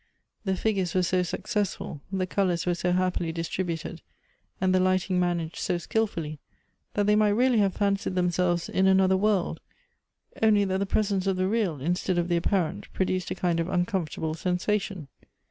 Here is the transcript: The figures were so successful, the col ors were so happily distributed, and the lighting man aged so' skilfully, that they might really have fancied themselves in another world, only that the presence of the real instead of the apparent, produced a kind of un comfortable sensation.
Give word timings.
The 0.45 0.55
figures 0.55 0.95
were 0.95 1.03
so 1.03 1.21
successful, 1.21 2.01
the 2.11 2.25
col 2.25 2.49
ors 2.49 2.65
were 2.65 2.73
so 2.73 2.91
happily 2.91 3.31
distributed, 3.31 4.01
and 4.59 4.73
the 4.73 4.79
lighting 4.79 5.19
man 5.19 5.39
aged 5.39 5.57
so' 5.57 5.77
skilfully, 5.77 6.39
that 6.95 7.05
they 7.05 7.15
might 7.15 7.37
really 7.39 7.59
have 7.59 7.75
fancied 7.75 8.15
themselves 8.15 8.67
in 8.67 8.87
another 8.87 9.15
world, 9.15 9.59
only 10.41 10.65
that 10.65 10.79
the 10.79 10.87
presence 10.87 11.27
of 11.27 11.35
the 11.37 11.47
real 11.47 11.79
instead 11.79 12.17
of 12.17 12.29
the 12.29 12.37
apparent, 12.37 12.91
produced 12.93 13.29
a 13.29 13.35
kind 13.35 13.59
of 13.59 13.69
un 13.69 13.85
comfortable 13.85 14.33
sensation. 14.33 15.07